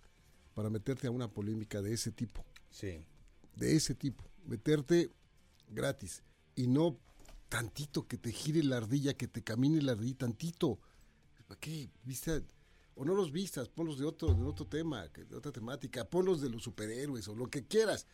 [0.54, 2.44] para meterte a una polémica de ese tipo.
[2.70, 3.04] sí.
[3.56, 4.24] De ese tipo.
[4.46, 5.10] Meterte
[5.68, 6.22] gratis.
[6.56, 6.98] Y no
[7.50, 10.78] tantito que te gire la ardilla, que te camine la ardilla, tantito.
[11.46, 11.90] ¿Para qué?
[12.02, 12.42] ¿Viste?
[12.94, 16.48] O no los vistas, ponlos de otro, de otro tema, de otra temática, ponlos de
[16.48, 18.06] los superhéroes o lo que quieras.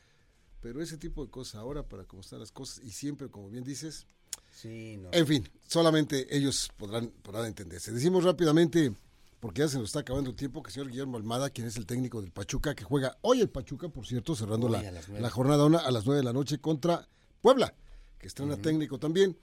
[0.60, 3.62] Pero ese tipo de cosas ahora, para cómo están las cosas, y siempre, como bien
[3.62, 4.08] dices,
[4.50, 5.10] Sí, no.
[5.12, 7.92] en fin, solamente ellos podrán, podrán entenderse.
[7.92, 8.92] Decimos rápidamente,
[9.40, 11.76] porque ya se nos está acabando el tiempo, que el señor Guillermo Almada, quien es
[11.76, 14.72] el técnico del Pachuca, que juega hoy el Pachuca, por cierto, cerrando Hoy
[15.20, 17.08] la, jornada una a las 9 de la noche contra
[17.40, 17.74] Puebla,
[18.18, 19.36] que estrena técnico también,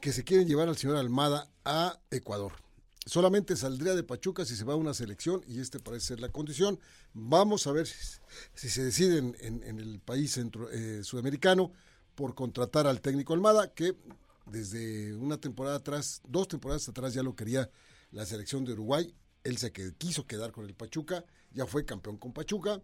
[0.00, 2.52] que se quieren llevar al señor Almada a Ecuador.
[3.06, 6.28] Solamente saldría de Pachuca si se va a una selección y este parece ser la
[6.28, 6.78] condición.
[7.14, 7.96] Vamos a ver si,
[8.54, 11.72] si se deciden en, en el país centro, eh, sudamericano
[12.14, 13.96] por contratar al técnico Almada, que
[14.46, 17.70] desde una temporada atrás, dos temporadas atrás ya lo quería
[18.10, 19.14] la selección de Uruguay.
[19.44, 22.82] Él se quiso quedar con el Pachuca, ya fue campeón con Pachuca.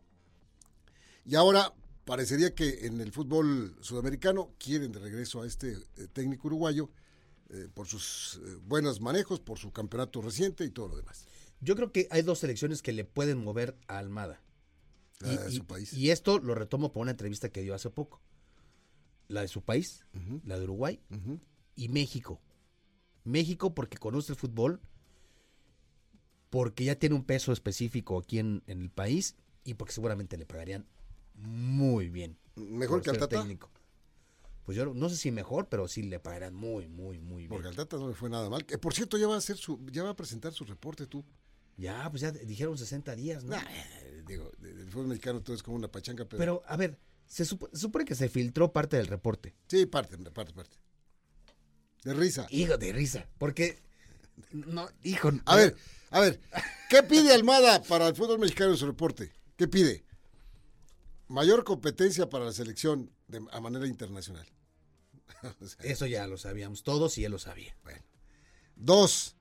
[1.24, 1.72] Y ahora
[2.04, 6.90] parecería que en el fútbol sudamericano quieren de regreso a este eh, técnico uruguayo
[7.50, 11.26] eh, por sus eh, buenos manejos, por su campeonato reciente y todo lo demás.
[11.60, 14.40] Yo creo que hay dos selecciones que le pueden mover a Almada.
[15.20, 15.92] La Y, de y- su país.
[15.94, 18.20] y esto lo retomo por una entrevista que dio hace poco.
[19.28, 20.04] La de su país,
[20.44, 21.00] la de Uruguay
[21.76, 22.40] y México.
[23.24, 24.82] México porque conoce el fútbol,
[26.54, 30.46] porque ya tiene un peso específico aquí en, en el país y porque seguramente le
[30.46, 30.86] pagarían
[31.34, 32.38] muy bien.
[32.54, 33.70] Mejor que al Tata, técnico.
[34.64, 37.48] Pues yo no sé si mejor, pero sí le pagarán muy, muy, muy bien.
[37.48, 38.64] porque al Tata no le fue nada mal.
[38.64, 41.24] Que por cierto ya va a hacer su, ya va a presentar su reporte tú.
[41.76, 43.56] Ya, pues ya dijeron 60 días, ¿no?
[43.56, 46.96] Nah, eh, digo, del fútbol mexicano todo es como una pachanga, pero, Pero, a ver,
[47.26, 49.56] se, supo- se supone que se filtró parte del reporte.
[49.66, 50.76] sí, parte, parte, parte.
[52.04, 52.46] De risa.
[52.50, 53.80] Hijo de risa, porque
[54.52, 55.30] no, hijo.
[55.46, 55.76] A ver,
[56.14, 56.40] a ver,
[56.88, 59.32] ¿qué pide Almada para el fútbol mexicano en su reporte?
[59.56, 60.04] ¿Qué pide?
[61.26, 64.46] Mayor competencia para la selección de, a manera internacional.
[65.60, 67.76] O sea, eso ya lo sabíamos todos y él lo sabía.
[68.76, 69.36] Dos,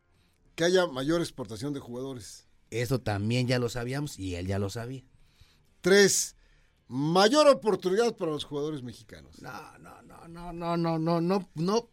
[0.56, 2.48] que haya mayor exportación de jugadores.
[2.72, 5.06] Eso también ya lo sabíamos y él ya lo sabía.
[5.82, 6.36] Tres,
[6.88, 9.40] mayor oportunidad para los jugadores mexicanos.
[9.44, 11.90] No, no, no, no, no, no, no, no, no.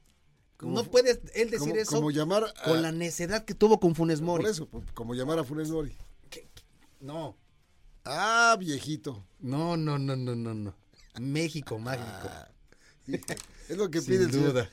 [0.60, 3.80] Como no puede él decir como, eso como llamar a, con la necedad que tuvo
[3.80, 4.42] con Funes Mori.
[4.44, 5.96] por eso, por- como llamar a Funes Mori.
[7.00, 7.36] No,
[8.04, 9.24] Ah, viejito.
[9.40, 10.74] no, no, no, no, no, no.
[11.18, 12.28] México mágico.
[12.30, 12.48] Ah,
[13.06, 13.18] hijo,
[13.68, 14.52] es lo que Sin pide el señor.
[14.52, 14.70] duda.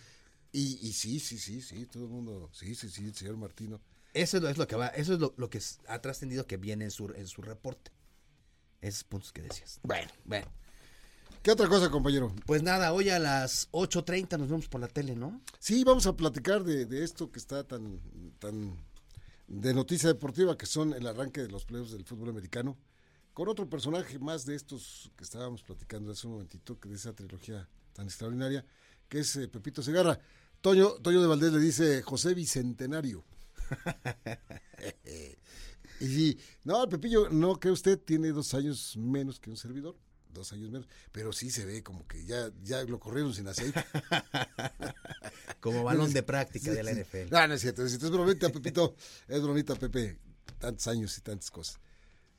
[0.51, 3.79] Y, y sí, sí, sí, sí, todo el mundo, sí, sí, sí, el señor Martino.
[4.13, 6.57] Eso es lo, es lo que va, eso es lo, lo que ha trascendido que
[6.57, 7.91] viene en su, en su reporte.
[8.81, 9.79] Esos puntos que decías.
[9.83, 10.47] Bueno, bueno.
[11.47, 12.35] ¿Qué otra cosa, compañero?
[12.45, 15.41] Pues nada, hoy a las 8.30 nos vemos por la tele, ¿no?
[15.59, 18.01] Sí, vamos a platicar de, de esto que está tan,
[18.37, 18.75] tan
[19.47, 22.77] de noticia deportiva, que son el arranque de los playoffs del fútbol americano,
[23.33, 27.13] con otro personaje más de estos que estábamos platicando hace un momentito, que de esa
[27.13, 28.65] trilogía tan extraordinaria,
[29.07, 30.19] que es eh, Pepito Segarra.
[30.59, 33.23] Toño, Toño de Valdés le dice José Bicentenario.
[36.01, 39.95] y no, Pepillo, no cree usted, tiene dos años menos que un servidor.
[40.37, 43.83] Dos años menos, pero sí se ve como que ya, ya lo corrieron sin aceite.
[45.59, 47.31] Como balón de práctica de la Sí, NFL.
[47.31, 48.95] No, no es cierto, es, cierto, es bromita, Pepito,
[49.27, 50.19] es bromita, Pepe,
[50.59, 51.79] tantos años y tantas cosas.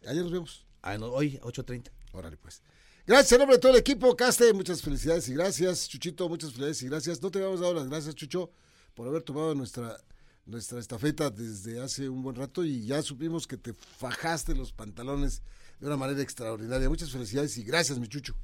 [0.07, 0.67] Ayer nos vemos.
[0.83, 1.91] Ah, no, hoy, 8.30.
[2.13, 2.63] Órale, pues.
[3.07, 5.89] Gracias en nombre de todo el equipo, Caste, muchas felicidades y gracias.
[5.89, 7.23] Chuchito, muchas felicidades y gracias.
[7.23, 8.51] No te habíamos dado las gracias, Chucho,
[8.95, 9.99] por haber tomado nuestra,
[10.45, 15.43] nuestra estafeta desde hace un buen rato y ya supimos que te fajaste los pantalones
[15.81, 16.89] de una manera extraordinaria.
[16.89, 18.35] Muchas felicidades y gracias, mi Chucho.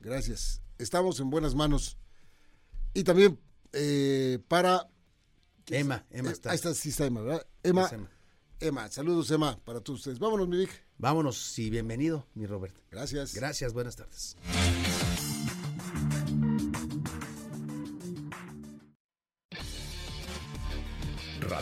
[0.00, 0.60] Gracias.
[0.78, 1.96] Estamos en buenas manos.
[2.92, 3.38] Y también
[3.72, 4.88] eh, para...
[5.68, 6.50] Emma, Emma Eh, está.
[6.50, 7.46] Ahí está, sí está Emma, ¿verdad?
[7.62, 8.10] Emma, Es Emma.
[8.60, 10.18] Emma, saludos Emma para todos ustedes.
[10.18, 10.70] Vámonos, mi Vic.
[10.98, 12.74] Vámonos y bienvenido, mi Robert.
[12.90, 13.34] Gracias.
[13.34, 14.36] Gracias, buenas tardes.